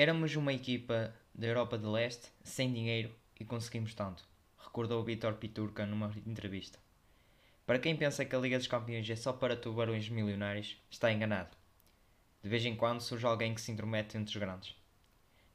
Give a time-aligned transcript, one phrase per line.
[0.00, 4.26] Éramos uma equipa da Europa de Leste sem dinheiro e conseguimos tanto,
[4.56, 6.78] recordou Vitor Piturca numa entrevista.
[7.66, 11.54] Para quem pensa que a Liga dos Campeões é só para tubarões milionários, está enganado.
[12.42, 14.74] De vez em quando surge alguém que se intromete entre os grandes.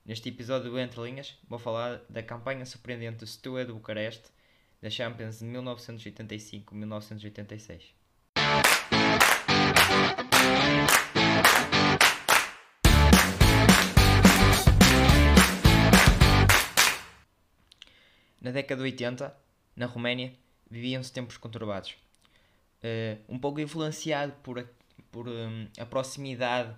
[0.06, 4.30] Neste episódio do Entre Linhas, vou falar da campanha surpreendente do Steaua de Bucareste
[4.80, 7.82] da Champions de 1985-1986.
[18.46, 19.36] Na década de 80,
[19.76, 20.32] na Roménia,
[20.70, 21.98] viviam-se tempos conturbados.
[22.78, 24.66] Uh, um pouco influenciado por a,
[25.12, 26.72] por, um, a proximidade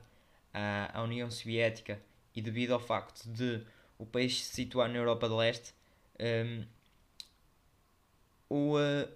[0.53, 2.02] à, à, União Soviética
[2.34, 3.61] e devido ao facto de
[3.99, 5.73] o país se situar na Europa de Leste,
[6.17, 6.66] um,
[8.49, 9.11] o, uh,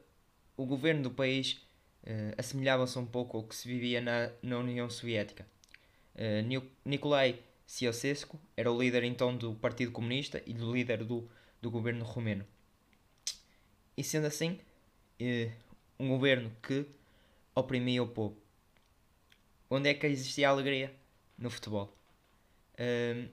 [0.57, 1.53] o governo do país
[2.03, 5.47] uh, assemelhava-se um pouco ao que se vivia na, na União Soviética.
[6.15, 11.31] Uh, Nikolai Ceausescu era o líder então do Partido Comunista e do líder do,
[11.61, 12.45] do governo romeno.
[13.95, 14.59] E sendo assim,
[15.21, 15.51] uh,
[15.99, 16.85] um governo que
[17.53, 18.37] oprimia o povo.
[19.69, 20.93] Onde é que existia alegria?
[21.37, 21.95] No futebol.
[22.73, 23.29] Uh,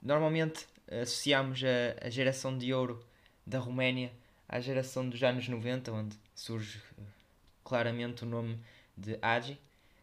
[0.00, 1.62] normalmente associamos
[2.04, 3.04] a, geração de ouro
[3.46, 4.12] da Roménia
[4.48, 7.02] à geração dos anos 90, onde surge uh,
[7.64, 8.58] claramente o nome
[8.96, 9.58] de Agi,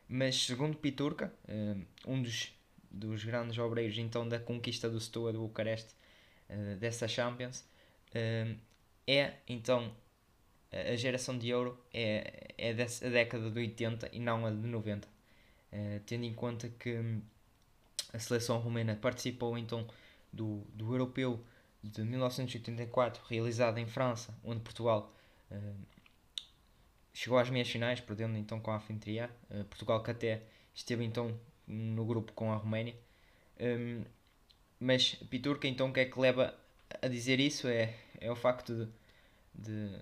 [0.08, 2.52] mas segundo Piturca, uh, um dos,
[2.90, 5.94] dos grandes obreiros então da conquista do Steaua de Bucareste
[6.50, 7.66] uh, dessa Champions,
[9.06, 9.92] é então
[10.72, 15.08] a geração de ouro é, é dessa década de 80 e não a de 90.
[15.08, 17.22] Uh, tendo em conta que hum,
[18.14, 19.88] a seleção romena participou então
[20.32, 21.44] do, do europeu
[21.84, 25.14] de 1984, realizado em França, onde Portugal
[25.52, 25.76] uh,
[27.14, 29.30] chegou às meias finais, perdendo então com a Fintriá.
[29.50, 32.96] Uh, Portugal que até esteve então no grupo com a Roménia.
[33.60, 34.04] Um,
[34.80, 36.56] mas Piturca então o que é que leva
[37.02, 38.88] a dizer isso é, é o facto de,
[39.54, 40.00] de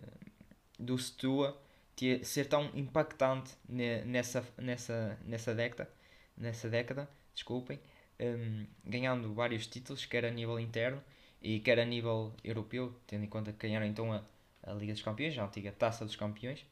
[0.79, 1.59] do Stua
[1.95, 5.89] ter, ser tão impactante nessa, nessa, nessa década,
[6.37, 7.79] nessa década, desculpem,
[8.19, 11.03] um, ganhando vários títulos, quer a nível interno
[11.41, 14.23] e quer a nível europeu, tendo em conta que ganharam então a,
[14.63, 16.65] a Liga dos Campeões, a antiga Taça dos Campeões,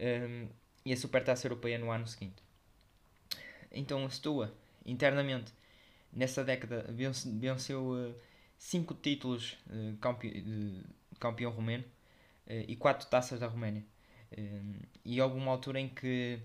[0.00, 0.48] um,
[0.84, 2.42] e a Supertaça Europeia no ano seguinte.
[3.70, 4.52] Então o Stua,
[4.84, 5.52] internamente,
[6.12, 8.14] nessa década, venceu
[8.58, 9.56] 5 uh, títulos
[10.00, 10.82] campe de
[11.18, 11.84] campeão romeno,
[12.46, 13.84] uh, e quatro taças da Roménia.
[15.04, 16.38] E houve uma altura em que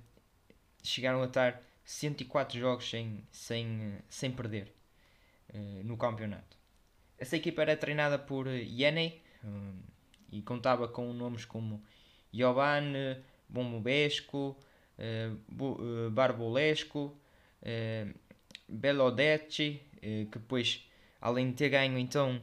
[0.81, 4.73] chegaram a estar 104 jogos sem, sem, sem perder
[5.83, 6.57] no campeonato.
[7.15, 9.21] Essa equipa era treinada por Yenei
[10.31, 11.83] e contava com nomes como
[12.33, 12.91] Jovan
[13.47, 14.57] Bombobesco,
[16.11, 17.15] Barbolesco,
[18.67, 20.87] Belodecci, que depois,
[21.19, 22.41] além de ter ganho então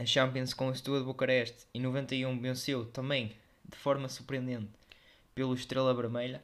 [0.00, 3.36] a Champions com o Steaua de Bucareste em 91 venceu também
[3.68, 4.70] de forma surpreendente
[5.34, 6.42] pelo Estrela Vermelha.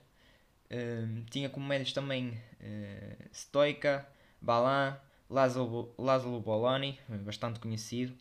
[0.67, 4.07] Uh, tinha como médios também uh, Stoica,
[4.43, 4.99] Balan,
[5.31, 8.15] Lázaro, Lázaro Boloni, bastante conhecido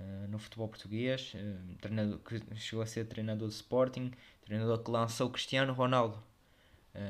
[0.00, 4.10] uh, no futebol português, uh, treinador, que chegou a ser treinador do Sporting,
[4.44, 6.20] treinador que lançou Cristiano Ronaldo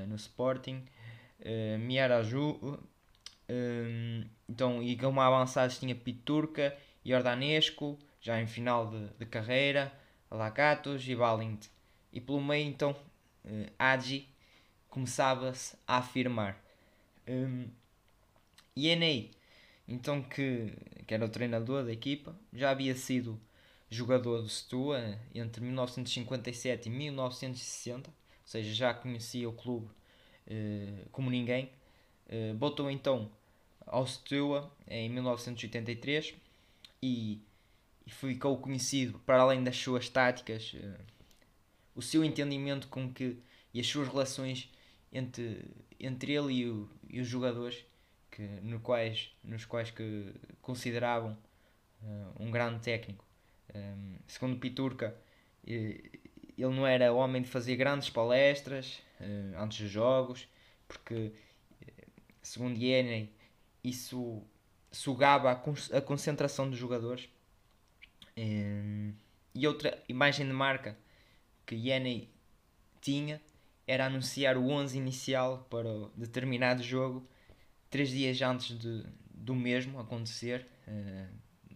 [0.06, 0.84] no Sporting,
[1.40, 2.78] uh, Miaraju,
[4.48, 9.92] então, e como avançados tinha Piturca Jordanesco, já em final de, de carreira,
[10.30, 11.66] Lagatos e Balint.
[12.12, 12.92] E pelo meio, então,
[13.44, 14.28] uh, Agi
[14.88, 16.60] começava-se a afirmar.
[17.28, 17.68] Um,
[18.76, 19.30] e Enei,
[19.86, 20.72] então, que,
[21.06, 23.40] que era o treinador da equipa, já havia sido
[23.88, 28.14] jogador do Steaua entre 1957 e 1960, ou
[28.44, 29.90] seja, já conhecia o clube
[31.12, 31.70] como ninguém.
[32.26, 33.30] Uh, voltou então
[33.86, 36.34] ao Steaua em 1983
[37.02, 37.40] e,
[38.06, 40.74] ficou conhecido, para além das suas táticas,
[41.94, 43.36] o seu entendimento com que
[43.72, 44.68] e as suas relações
[45.12, 45.64] entre,
[45.98, 47.84] entre ele e, o, e os jogadores
[48.30, 51.36] que, no quais, nos quais que consideravam
[52.02, 53.24] uh, um grande técnico.
[53.74, 55.16] Um, segundo Piturca,
[55.64, 56.10] ele
[56.56, 59.00] não era homem de fazer grandes palestras
[59.58, 60.48] antes dos jogos,
[60.86, 61.32] porque,
[62.42, 63.32] segundo Yeney,
[63.82, 64.42] isso
[64.90, 67.28] sugava a, concentração dos jogadores.
[68.36, 69.12] Um,
[69.54, 70.96] e outra imagem de marca
[71.66, 72.30] que Yenny
[73.00, 73.40] tinha
[73.86, 77.26] era anunciar o 11 inicial para determinado jogo
[77.90, 80.64] três dias antes de, do mesmo acontecer,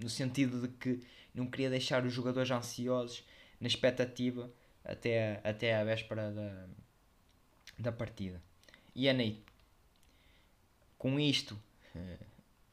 [0.00, 1.00] no sentido de que
[1.34, 3.24] não queria deixar os jogadores ansiosos
[3.60, 4.50] na expectativa
[4.84, 6.68] até, até a véspera da,
[7.78, 8.40] da partida.
[8.96, 9.42] Yenny
[10.98, 11.54] com isto
[11.94, 12.24] uh,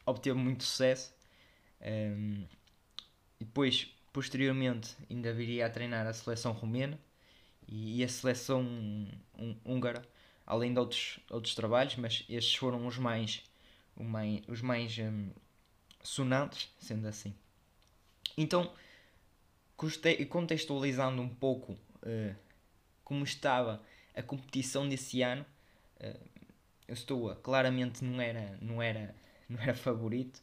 [0.06, 1.14] obteve muito sucesso.
[1.82, 2.46] Um,
[3.40, 7.00] e depois, posteriormente, ainda viria a treinar a seleção romena
[7.68, 8.66] e, a seleção
[9.66, 10.08] húngara,
[10.46, 13.44] além de outros, outros trabalhos, mas estes foram os mais,
[13.96, 15.30] os mais, os mais um,
[16.04, 17.34] sonantes, sendo assim.
[18.38, 18.72] Então,
[20.30, 22.36] contextualizando um pouco uh,
[23.04, 23.82] como estava
[24.16, 25.46] a competição desse ano,
[26.00, 26.30] uh,
[26.88, 29.16] eu estou claramente não era, não era,
[29.50, 30.42] não era favorito.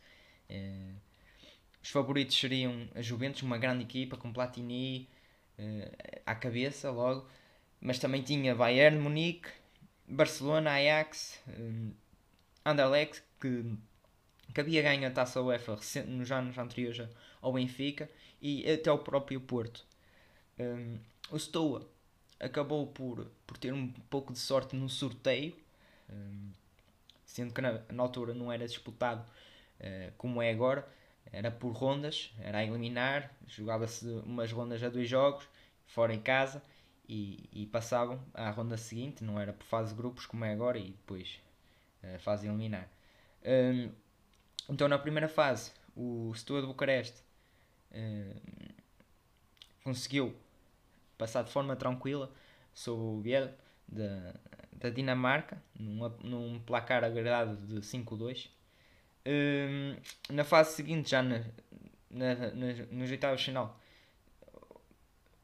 [0.50, 0.94] Uh,
[1.82, 5.08] os favoritos seriam a Juventus, uma grande equipa com Platini
[6.24, 7.28] à cabeça logo,
[7.80, 9.48] mas também tinha Bayern Munique,
[10.06, 11.40] Barcelona, Ajax,
[12.64, 13.64] Anderlecht que,
[14.54, 17.08] que havia ganho a taça UEFA nos anos anteriores
[17.40, 18.10] ao Benfica
[18.40, 19.86] e até o próprio Porto.
[20.58, 20.98] Um,
[21.30, 21.88] o Stoa
[22.40, 25.54] acabou por, por ter um pouco de sorte no sorteio,
[26.10, 26.50] um,
[27.24, 29.22] sendo que na, na, altura não era disputado
[29.80, 30.88] uh, como é agora,
[31.32, 35.46] era por rondas, era a eliminar, jogava-se umas rondas a dois jogos,
[35.86, 36.62] fora em casa,
[37.08, 40.78] e, e, passavam à ronda seguinte, não era por fase de grupos como é agora,
[40.78, 41.40] e depois
[42.02, 42.88] uh, fase eliminar.
[43.44, 43.90] Um,
[44.68, 47.22] então na primeira fase, o Stoa de Bucareste
[47.92, 48.72] uh,
[49.82, 50.36] conseguiu
[51.18, 52.32] passar de forma tranquila
[52.72, 53.50] sobre o Biel
[53.86, 54.34] da,
[54.72, 58.48] da Dinamarca, num, num placar agregado de 5-2.
[59.26, 60.00] Uh,
[60.32, 61.44] na fase seguinte, já na,
[62.10, 63.78] na, na, nos oitavos final,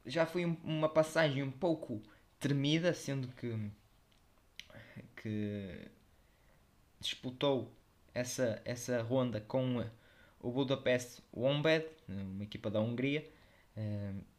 [0.07, 2.01] já foi uma passagem um pouco
[2.39, 3.71] tremida, sendo que,
[5.17, 5.91] que
[7.01, 7.75] disputou
[8.15, 9.85] essa, essa ronda com
[10.41, 13.29] o Budapest Wombed, uma equipa da Hungria,
[13.77, 14.34] uh,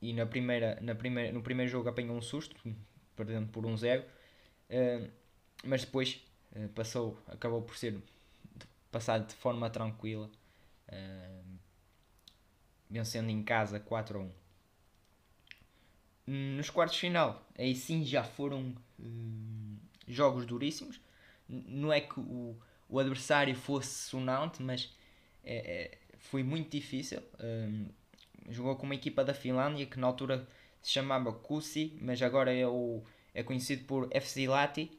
[0.00, 2.56] e na primeira, na primeira, no primeiro jogo apanhou um susto,
[3.14, 5.10] perdendo por 1-0, um uh,
[5.64, 6.24] mas depois
[6.56, 7.98] uh, passou, acabou por ser
[8.90, 10.28] passado de forma tranquila,
[12.88, 14.32] vencendo em casa 4 a 1.
[16.56, 18.74] Nos quartos de final, aí sim já foram
[20.08, 21.00] jogos duríssimos.
[21.48, 22.56] Não é que o,
[22.88, 24.92] o adversário fosse sonante, mas
[25.44, 27.22] é, é, foi muito difícil.
[28.48, 30.46] Jogou com uma equipa da Finlândia que na altura
[30.82, 33.02] se chamava Kusi, mas agora é, o,
[33.34, 34.90] é conhecido por FC Lati.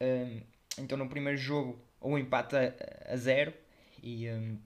[0.00, 0.40] Um,
[0.78, 2.74] então no primeiro jogo o empate a,
[3.12, 3.54] a zero
[4.02, 4.58] e, um,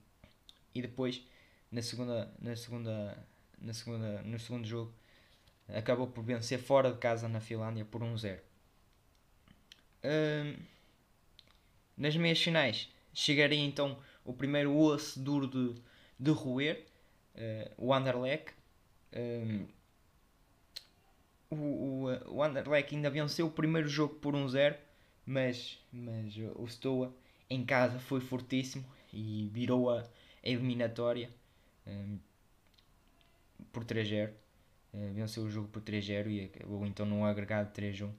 [0.75, 1.23] e depois
[1.71, 3.27] na segunda, na segunda,
[3.61, 4.93] na segunda, no segundo jogo
[5.69, 8.39] acabou por vencer fora de casa na Finlândia por 1-0.
[10.05, 10.57] Um,
[11.97, 15.81] nas meias finais chegaria então o primeiro osso duro de,
[16.19, 16.87] de roer,
[17.39, 18.53] uh, o Anderlecht.
[19.17, 19.67] Um,
[21.51, 24.77] o, o, o Anderlecht ainda venceu o primeiro jogo por 1-0,
[25.25, 27.15] mas, mas o Stoa
[27.49, 30.05] em casa foi fortíssimo e virou a,
[30.43, 31.31] eliminatória
[31.87, 32.19] um,
[33.73, 34.31] por 3-0.
[34.31, 34.35] Uh,
[34.95, 38.11] eh, venceu o jogo por 3-0 e acabou então num agregado de 3-1.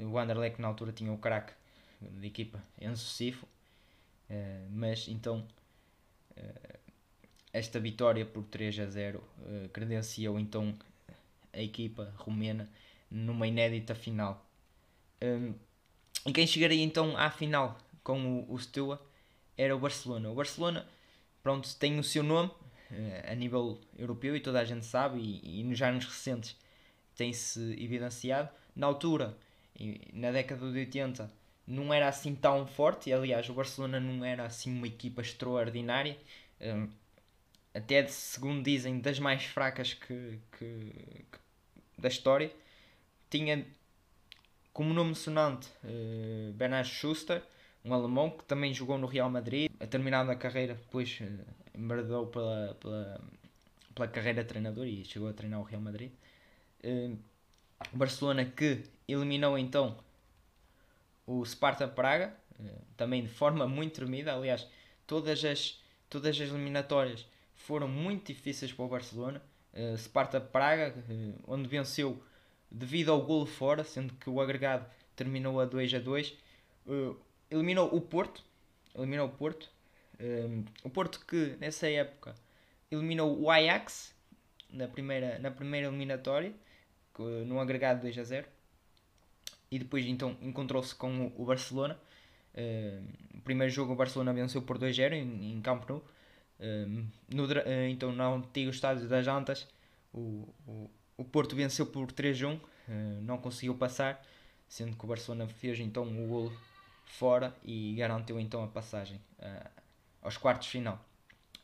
[0.00, 1.52] O Anderlecht na altura tinha o craque
[2.00, 5.46] da equipa Enzo Sifo, uh, mas então
[6.36, 6.78] uh,
[7.52, 10.74] esta vitória por 3 a 0 uh, credenciou então
[11.52, 12.68] a equipa romena
[13.10, 14.46] numa inédita final.
[15.22, 15.54] Um,
[16.26, 18.98] e quem chegaria então à final com o, o
[19.56, 20.30] era o Barcelona.
[20.30, 20.86] O Barcelona,
[21.42, 25.60] pronto, tem o seu nome uh, a nível europeu e toda a gente sabe, e,
[25.60, 26.56] e nos anos recentes
[27.16, 28.50] tem-se evidenciado.
[28.76, 29.36] Na altura,
[30.12, 31.30] na década de 80,
[31.66, 36.16] não era assim tão forte, aliás, o Barcelona não era assim uma equipa extraordinária.
[36.60, 36.88] Um,
[37.74, 41.38] até segundo dizem, das mais fracas que, que, que
[41.96, 42.50] da história.
[43.30, 43.66] Tinha
[44.72, 47.42] como nome sonante uh, Bernard Schuster,
[47.84, 49.70] um alemão que também jogou no Real Madrid.
[49.80, 49.86] A
[50.30, 53.20] a carreira, depois uh, pela, pela,
[53.94, 56.12] pela carreira de treinador e chegou a treinar o Real Madrid.
[56.84, 57.18] Uh,
[57.92, 59.98] Barcelona que eliminou então
[61.26, 62.34] o Sparta Praga,
[62.96, 64.34] também de forma muito tremida.
[64.34, 64.66] Aliás,
[65.06, 67.26] todas as, todas as eliminatórias
[67.58, 69.42] foram muito difíceis para o Barcelona.
[69.74, 72.22] Uh, Sparta Praga, uh, onde venceu
[72.70, 76.34] devido ao golo fora, sendo que o agregado terminou a 2 a 2.
[76.86, 77.16] Uh,
[77.50, 78.42] eliminou o Porto,
[78.94, 79.70] eliminou o Porto.
[80.82, 82.34] o Porto que nessa época
[82.90, 84.14] eliminou o Ajax
[84.70, 86.52] na primeira, na primeira eliminatória,
[87.46, 88.46] no agregado 2 a 0.
[89.70, 91.98] E depois então encontrou-se com o Barcelona.
[93.34, 96.02] o primeiro jogo o Barcelona venceu por 2 a 0 em, em Camp Nou
[97.28, 99.66] no, uh, então, no antigo estádio das Jantas,
[100.12, 102.60] o, o, o Porto venceu por 3-1, uh,
[103.22, 104.24] não conseguiu passar,
[104.68, 106.52] sendo que o Barcelona fez então o golo
[107.08, 109.70] fora e garantiu então a passagem uh,
[110.22, 111.02] aos quartos de final.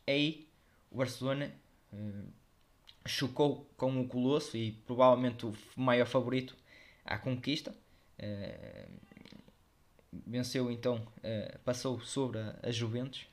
[0.07, 0.47] Aí
[0.91, 1.51] o Barcelona
[1.93, 2.27] uh,
[3.05, 6.55] chocou com o Colosso e provavelmente o maior favorito
[7.03, 7.75] à conquista.
[8.19, 8.91] Uh,
[10.25, 11.05] venceu então,
[11.65, 13.27] passou sobre a, a Juventus.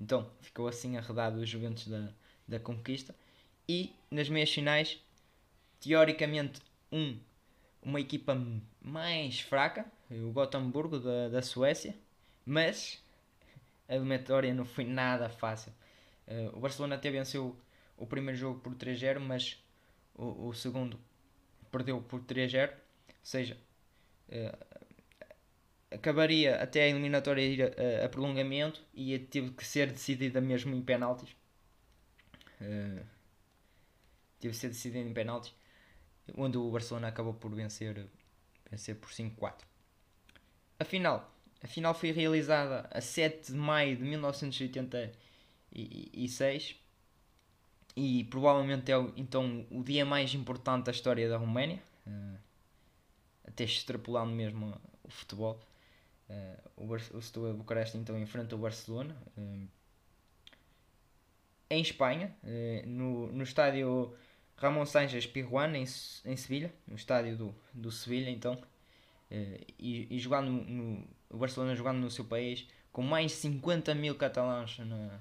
[0.00, 2.08] Então ficou assim arredado o Juventus da,
[2.46, 3.14] da conquista.
[3.68, 4.98] E nas meias finais,
[5.80, 6.60] teoricamente,
[6.92, 7.18] um
[7.84, 8.36] uma equipa
[8.80, 11.94] mais fraca, o Gothenburg da, da Suécia,
[12.46, 13.02] mas
[13.88, 15.72] a eliminatória não foi nada fácil.
[16.26, 17.54] Uh, o Barcelona até venceu
[17.96, 19.62] o primeiro jogo por 3-0, mas
[20.14, 20.98] o, o, segundo
[21.70, 22.74] perdeu por 3-0, ou
[23.22, 23.58] seja,
[24.30, 24.83] uh,
[25.94, 30.82] acabaria até a eliminatória ir a, a, prolongamento e teve que ser decidida mesmo em
[30.82, 31.30] penaltis.
[32.60, 33.04] Uh,
[34.40, 35.54] teve que ser decidida em penaltis
[36.36, 38.06] onde o Barcelona acabou por vencer,
[38.70, 39.64] vencer por 5-4.
[40.78, 46.76] A final, a final foi realizada a 7 de maio de 1986
[47.96, 52.36] e provavelmente é então o dia mais importante da história da Roménia, uh,
[53.46, 55.60] até extrapolando mesmo o futebol.
[56.28, 59.68] Uh, o, o Bucareste então enfrenta o Barcelona uh,
[61.70, 62.34] em Espanha,
[62.86, 64.14] no, no estádio
[64.56, 65.84] Ramon Sánchez Pirjuan em,
[66.24, 68.60] em Sevilha, no estádio do, do Sevilha, então,
[69.30, 73.94] eh, e, e, jogando no, o Barcelona jogando no seu país, com mais de 50
[73.94, 75.20] mil catalães na,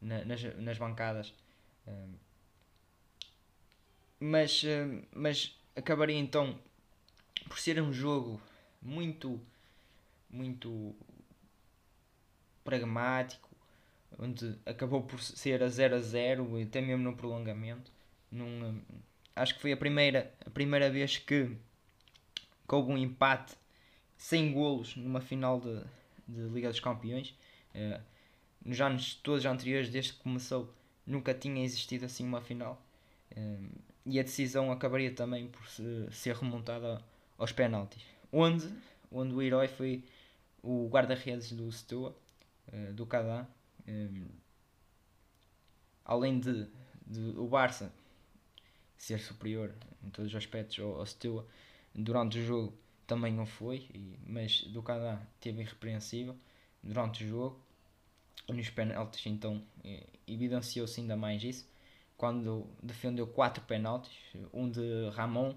[0.00, 1.34] na, nas, nas bancadas.
[1.86, 2.08] Eh,
[4.20, 6.58] mas, eh, mas acabaria então
[7.48, 8.40] por ser um jogo
[8.80, 9.40] muito,
[10.32, 10.94] muito
[12.64, 13.48] pragmático,
[14.18, 17.90] onde acabou por ser a 0 a 0 e até mesmo no prolongamento
[18.32, 18.80] num,
[19.36, 23.54] acho que foi a primeira, a primeira vez que, que houve um empate
[24.16, 25.82] sem golos numa final de,
[26.26, 27.34] de Liga dos Campeões.
[27.74, 28.00] Uh,
[28.64, 30.72] nos anos todos anteriores, desde que começou,
[31.06, 32.80] nunca tinha existido assim uma final.
[33.32, 33.68] Uh,
[34.06, 37.02] e a decisão acabaria também por se, ser remontada
[37.36, 38.02] aos penaltis.
[38.32, 38.72] Onde,
[39.10, 40.04] onde o herói foi
[40.62, 42.16] o guarda-redes do Steaua,
[42.72, 43.46] uh, do Cadá.
[46.04, 46.66] além de,
[47.06, 47.92] de o Barça
[48.96, 51.46] ser superior em todos os aspectos ao, ao.
[51.94, 52.74] Durante o jogo
[53.06, 56.36] também não foi, e, mas do Canadá teve irrepreensível
[56.82, 57.60] durante o jogo.
[58.48, 59.62] Nos penaltis, então,
[60.26, 61.68] evidenciou-se ainda mais isso.
[62.16, 64.12] Quando defendeu quatro penaltis,
[64.52, 65.56] um de Ramon,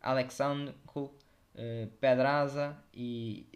[0.00, 1.12] Alexandre, uh,
[2.00, 3.46] Pedraza e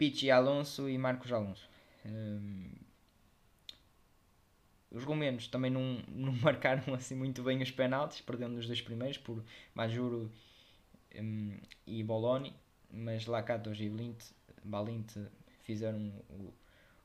[0.00, 1.68] Pichi Alonso e Marcos Alonso.
[2.06, 2.70] Um,
[4.90, 9.18] os romenos também não, não marcaram assim muito bem os penaltis, perdendo os dois primeiros
[9.18, 10.32] por Majuro
[11.16, 11.54] um,
[11.86, 12.56] e Boloni,
[12.90, 13.92] mas Lakatos e
[14.64, 15.18] Balint
[15.64, 16.50] fizeram o,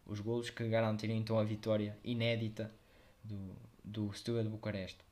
[0.06, 2.74] os golos que garantiram então a vitória inédita
[3.22, 5.04] do, do Steaua de Bucareste.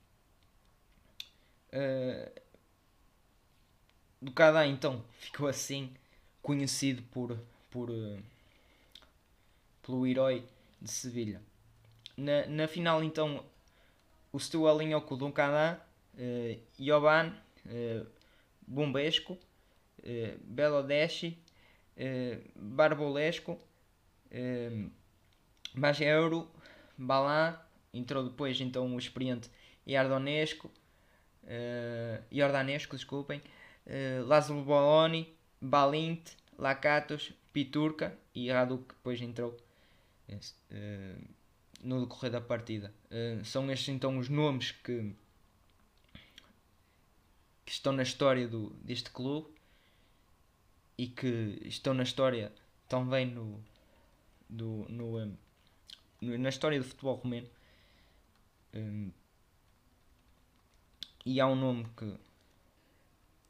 [1.74, 2.42] Uh,
[4.22, 5.94] do Cadá então ficou assim
[6.42, 7.38] conhecido por,
[7.74, 8.24] por, uh,
[9.82, 10.46] pelo herói
[10.80, 11.42] de Sevilha.
[12.16, 13.44] Na, na final, então,
[14.32, 15.80] o Stu alinhou com o Duncanã,
[16.14, 17.34] uh, Jovan,
[17.66, 18.06] uh,
[18.68, 21.36] Bombesco, uh, Belodeschi,
[21.98, 24.92] uh, Barbolesco, uh,
[25.74, 26.48] Bageuro,
[26.96, 27.60] Balan,
[27.92, 29.50] entrou depois então o experiente
[29.88, 30.70] Iardonesco,
[31.44, 33.42] uh, Iordanesco, desculpem,
[33.88, 39.58] uh, Lázaro Boloni, Balint, Lacatos, Piturca e Raduk depois entrou.
[40.72, 41.28] Uh,
[41.84, 42.94] no decorrer da partida.
[43.12, 45.14] Uh, são estes então os nomes que,
[47.66, 49.50] que estão na história do, deste clube
[50.98, 52.54] e que estão na história
[52.88, 53.62] também no,
[54.50, 55.38] do, no, um,
[56.22, 57.50] no na história do futebol romeno.
[58.74, 59.12] Um,
[61.26, 62.16] e há um nome que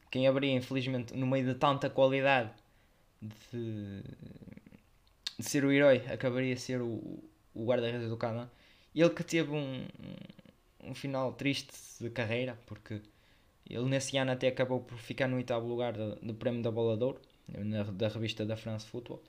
[0.09, 2.62] quem abria infelizmente no meio de tanta qualidade
[3.51, 4.03] de,
[5.37, 8.51] de ser o herói acabaria a ser o, o guarda-redes do Cana.
[8.93, 9.85] Ele que teve um,
[10.83, 13.01] um final triste de carreira, porque
[13.69, 16.97] ele nesse ano até acabou por ficar no oitavo lugar do, do prémio da Bola
[17.47, 19.23] na, da revista da France Football,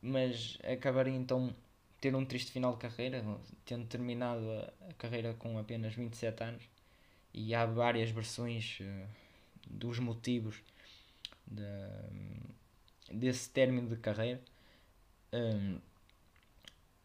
[0.00, 1.54] mas acabaria então
[2.00, 3.24] ter um triste final de carreira,
[3.64, 6.62] tendo terminado a, a carreira com apenas 27 anos,
[7.32, 9.06] e há várias versões uh,
[9.70, 10.56] dos motivos
[11.46, 11.62] de,
[13.12, 14.40] desse término de carreira.
[15.32, 15.78] Um,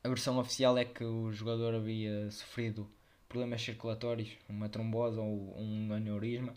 [0.04, 2.90] a versão oficial é que o jogador havia sofrido
[3.28, 6.54] problemas circulatórios, uma trombose ou um aneurisma,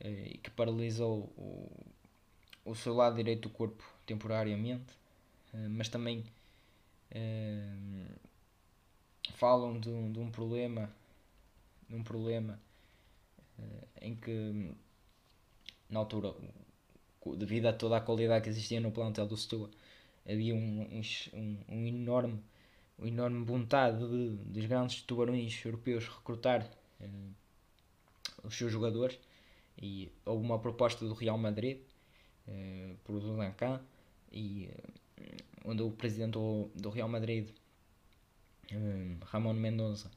[0.00, 1.70] eh, que paralisou o,
[2.64, 4.94] o seu lado direito do corpo temporariamente,
[5.70, 6.24] mas também
[9.34, 10.90] falam de um, de um problema
[11.88, 12.58] de um problema
[14.00, 14.74] em que
[15.90, 16.34] na altura
[17.36, 19.70] devido a toda a qualidade que existia no plantel do Setúbal
[20.26, 21.02] havia um,
[21.34, 22.42] um, um enorme
[22.98, 26.68] uma enorme vontade de, dos grandes tubarões europeus recrutar
[27.00, 27.34] uh,
[28.44, 29.18] os seus jogadores.
[29.80, 31.78] E houve uma proposta do Real Madrid
[32.46, 33.80] uh, por Duncan
[34.30, 34.70] e
[35.18, 37.48] uh, onde o presidente do, do Real Madrid
[39.26, 40.10] Ramon Mendonça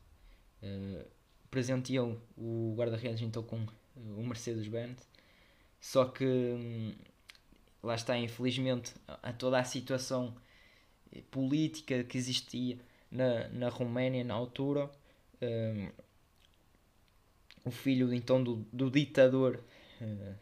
[1.52, 5.06] presenteou o guarda-redes então com o Mercedes-Benz
[5.86, 6.96] só que hum,
[7.84, 10.36] lá está infelizmente a toda a situação
[11.30, 12.80] política que existia
[13.12, 14.90] na, na Roménia na altura.
[15.40, 15.92] Um,
[17.64, 19.64] o filho então do, do ditador
[20.02, 20.36] uh,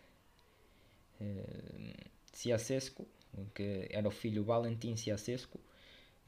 [1.20, 1.94] uh,
[2.32, 3.06] Ceausescu,
[3.54, 5.60] que era o filho Valentim Ceausescu,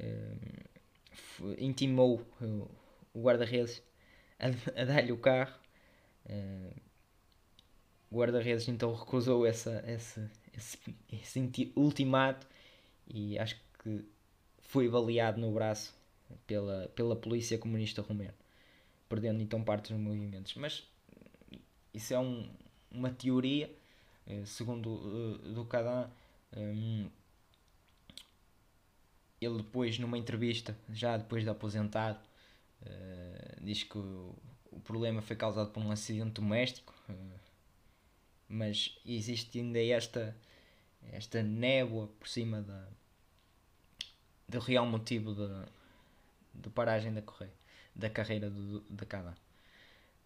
[0.01, 2.21] uh, intimou
[3.13, 3.81] o guarda-redes
[4.37, 4.47] a,
[4.81, 5.57] a dar-lhe o carro.
[6.25, 6.84] Uh,
[8.15, 10.79] o guarda-redes então recusou essa, essa, esse,
[11.11, 12.47] esse ultimato
[13.05, 14.05] e acho que
[14.61, 15.93] foi baleado no braço
[16.47, 18.33] pela, pela polícia comunista romena,
[19.09, 20.55] perdendo então parte dos movimentos.
[20.55, 20.87] Mas
[21.93, 22.49] isso é um,
[22.89, 23.69] uma teoria,
[24.25, 26.09] eh, segundo uh, do Cadan.
[26.55, 27.09] Um,
[29.41, 32.19] ele depois, numa entrevista, já depois de aposentado,
[32.81, 34.33] uh, diz que o,
[34.71, 36.93] o, problema foi causado por um acidente doméstico,
[38.47, 40.35] mas existe ainda esta,
[41.11, 42.87] esta névoa por cima da,
[44.47, 45.67] do real motivo da,
[46.53, 47.53] de paragem da, correia,
[47.95, 49.35] da carreira do, de cada.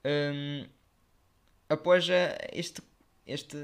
[0.06, 0.68] Um,
[1.68, 2.08] após
[2.52, 2.82] este,
[3.26, 3.58] este,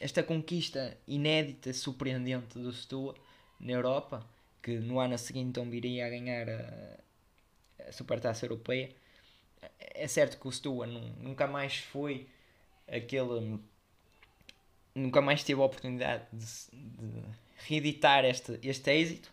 [0.00, 3.16] esta conquista inédita, surpreendente do Setúbal
[3.60, 4.26] na Europa,
[4.62, 8.94] que no ano seguinte então viria a ganhar a, a Supertaça Europeia,
[9.78, 12.28] é certo que o Setúbal nunca mais foi
[12.88, 13.58] aquele
[14.94, 17.22] nunca mais teve a oportunidade de, de
[17.66, 19.32] reeditar este, este êxito,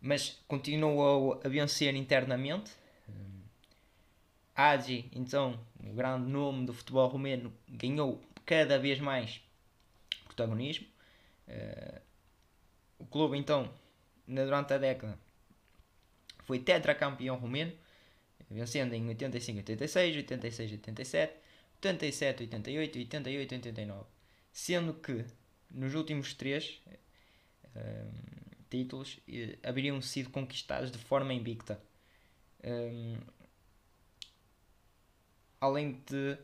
[0.00, 2.70] mas continuou a vencer internamente.
[4.54, 9.40] Agi, então, o grande nome do futebol romeno, ganhou cada vez mais
[10.24, 10.86] protagonismo.
[11.46, 12.00] Uh,
[12.98, 13.72] o clube, então,
[14.26, 15.16] durante a década,
[16.40, 17.72] foi tetracampeão romeno,
[18.50, 21.32] vencendo em 85, 86, 86, 87,
[21.80, 24.06] 87, 88 e 88, 89.
[24.52, 25.24] Sendo que
[25.70, 26.80] nos últimos três
[27.76, 28.10] um,
[28.68, 31.80] títulos uh, haveriam sido conquistados de forma invicta.
[32.64, 33.18] Um,
[35.60, 36.36] além de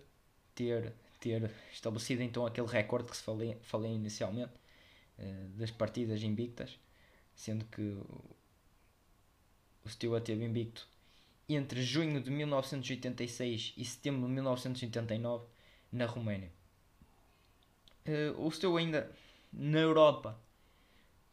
[0.54, 4.52] ter, ter estabelecido então aquele recorde que se falei, falei inicialmente
[5.18, 6.78] uh, das partidas invictas,
[7.34, 7.82] sendo que
[9.84, 10.93] o Steaua teve invicto
[11.48, 15.46] entre junho de 1986 e setembro de 1989
[15.92, 16.50] na Roménia.
[18.06, 19.10] Uh, o Steaua ainda
[19.52, 20.38] na Europa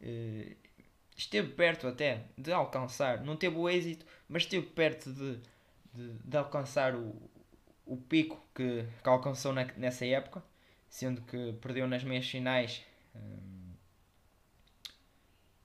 [0.00, 0.56] uh,
[1.16, 5.38] esteve perto até de alcançar, não teve o êxito, mas esteve perto de,
[5.92, 7.14] de, de alcançar o,
[7.84, 10.42] o pico que, que alcançou na, nessa época,
[10.88, 12.82] sendo que perdeu nas meias finais
[13.14, 13.72] um,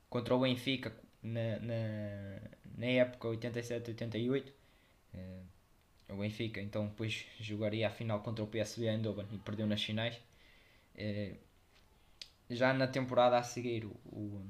[0.09, 2.39] contra o Benfica na, na,
[2.77, 4.51] na época 87-88.
[5.13, 5.57] Uh,
[6.09, 10.15] o Benfica então depois jogaria a final contra o PSV Eindhoven e perdeu nas finais.
[10.95, 11.37] Uh,
[12.49, 14.41] já na temporada a seguir o, o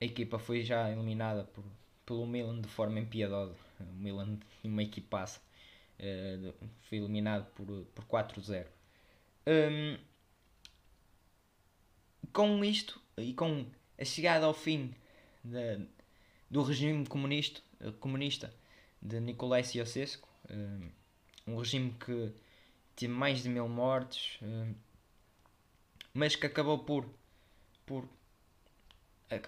[0.00, 1.64] a equipa foi já eliminada por,
[2.04, 3.56] pelo Milan de forma impiedosa.
[3.80, 5.40] O Milan uma equipaça.
[5.98, 6.52] Uh,
[6.82, 8.66] foi eliminado por, por 4-0.
[9.46, 9.98] Um,
[12.32, 13.64] com isto e com
[13.98, 14.94] a chegada ao fim
[16.50, 17.62] do regime comunista,
[17.98, 18.52] comunista
[19.00, 20.90] de Nicolai Ceausescu, um,
[21.46, 22.32] um regime que
[22.94, 24.74] teve mais de mil mortes, um,
[26.12, 27.08] mas que acabou por,
[27.86, 28.06] por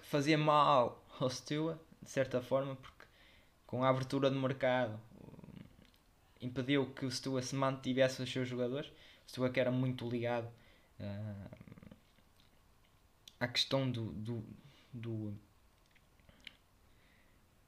[0.03, 3.05] fazer mal ao Steaua, de certa forma, porque
[3.67, 4.99] com a abertura do mercado
[6.41, 8.89] impediu que o Steaua se mantivesse os seus jogadores.
[9.27, 10.49] O Steaua que era muito ligado
[13.39, 14.43] à questão do, do,
[14.93, 15.33] do,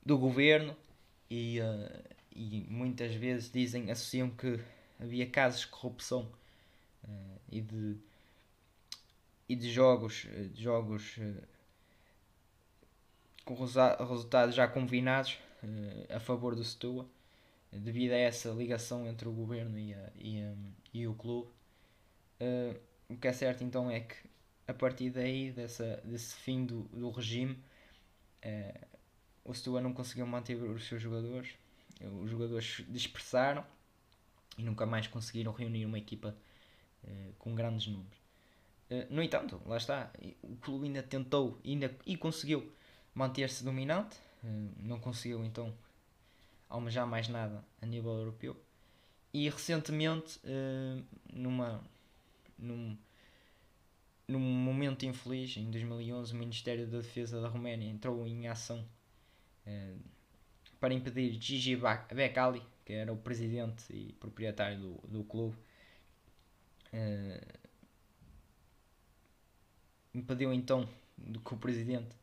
[0.05, 0.75] do governo
[1.29, 2.03] e, uh,
[2.35, 4.59] e muitas vezes dizem, associam que
[4.99, 6.31] havia casos de corrupção
[7.03, 7.97] uh, e de
[9.49, 11.19] e de jogos, de jogos
[13.43, 13.55] com
[14.05, 17.07] resultados já combinados uh, a favor do Setúbal,
[17.71, 21.49] devido a essa ligação entre o governo e, a, e, um, e o clube.
[22.39, 22.79] Uh,
[23.09, 24.15] o que é certo então é que
[24.71, 27.61] a partir daí, dessa, desse fim do, do regime,
[28.43, 28.87] uh,
[29.43, 31.53] o Setúbal não conseguiu manter os seus jogadores.
[32.21, 33.63] Os jogadores dispersaram
[34.57, 36.35] e nunca mais conseguiram reunir uma equipa
[37.03, 38.17] uh, com grandes números.
[39.09, 42.71] no entanto, lá está, o clube ainda tentou ainda, e conseguiu
[43.13, 44.17] manter-se dominante,
[44.79, 45.73] não conseguiu então
[46.67, 48.55] almejar mais nada a nível europeu.
[49.33, 50.41] E recentemente,
[51.31, 51.81] numa,
[52.57, 52.97] num,
[54.31, 58.87] num momento infeliz, em 2011, o Ministério da Defesa da Roménia entrou em ação
[59.65, 59.99] uh,
[60.79, 61.77] para impedir Gigi
[62.13, 65.55] Becali, que era o presidente e proprietário do, do clube,
[66.93, 67.59] uh,
[70.13, 70.87] impediu então
[71.45, 72.19] que o presidente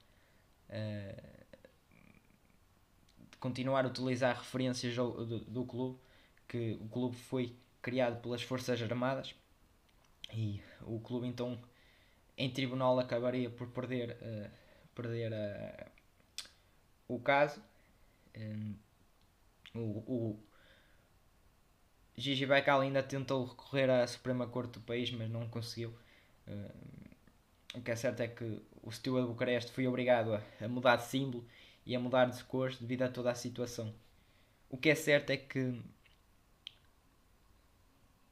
[3.40, 5.98] continuar a utilizar referências do, do, do, clube,
[6.46, 9.34] que o clube foi criado pelas Forças Armadas
[10.34, 11.58] e o clube então
[12.38, 14.50] em tribunal acabaria por perder, uh,
[14.94, 15.90] perder uh,
[17.08, 17.60] o caso.
[18.36, 18.76] Um,
[19.74, 20.40] o, o
[22.16, 25.90] Gigi Beccal ainda tentou recorrer à Suprema Corte do país, mas não conseguiu.
[26.46, 27.08] Uh,
[27.74, 30.96] o que é certo é que o Steaua de Bucareste foi obrigado a, a mudar
[30.96, 31.44] de símbolo
[31.84, 33.92] e a mudar de cores devido a toda a situação.
[34.70, 35.82] O que é certo é que,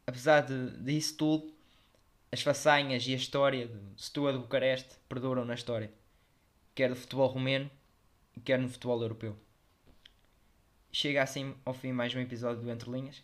[0.07, 1.56] apesar de, disso tudo,
[2.37, 5.90] as façanhas e a história de Setúbal de Bucareste perduram na história,
[6.75, 7.70] quer do futebol romeno,
[8.44, 9.35] quer no futebol europeu.
[10.92, 13.22] Chega assim ao fim mais um episódio do Entre Linhas.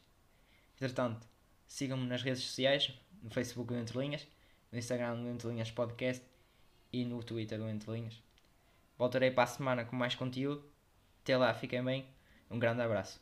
[0.74, 1.28] Entretanto,
[1.66, 2.90] sigam-me nas redes sociais,
[3.22, 4.26] no Facebook do Entre Linhas,
[4.72, 6.24] no Instagram do Entre Linhas Podcast
[6.90, 8.22] e no Twitter do Entre Linhas.
[8.96, 10.64] Voltarei para a semana com mais conteúdo.
[11.22, 12.06] Até lá, fiquem bem.
[12.50, 13.21] Um grande abraço.